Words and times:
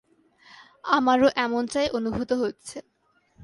আমারও 0.89 1.27
এমটাই 1.35 1.87
অনুভূত 1.89 2.31
হচ্ছে। 2.33 2.77